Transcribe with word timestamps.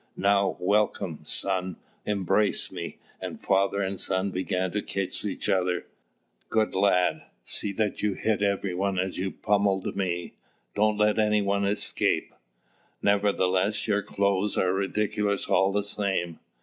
Now, 0.17 0.57
welcome, 0.59 1.19
son! 1.25 1.75
embrace 2.07 2.71
me," 2.71 2.97
and 3.21 3.39
father 3.39 3.83
and 3.83 3.99
son 3.99 4.31
began 4.31 4.71
to 4.71 4.81
kiss 4.81 5.23
each 5.23 5.47
other. 5.47 5.85
"Good 6.49 6.73
lad! 6.73 7.21
see 7.43 7.71
that 7.73 8.01
you 8.01 8.15
hit 8.15 8.41
every 8.41 8.73
one 8.73 8.97
as 8.97 9.19
you 9.19 9.29
pommelled 9.29 9.95
me; 9.95 10.33
don't 10.73 10.97
let 10.97 11.19
any 11.19 11.43
one 11.43 11.65
escape. 11.65 12.33
Nevertheless 13.03 13.87
your 13.87 14.01
clothes 14.01 14.57
are 14.57 14.73
ridiculous 14.73 15.45
all 15.47 15.71
the 15.71 15.83
same. 15.83 16.39